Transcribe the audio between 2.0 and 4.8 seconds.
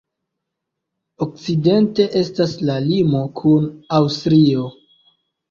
estas la limo kun Aŭstrio.